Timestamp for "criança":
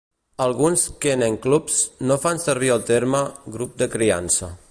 3.97-4.53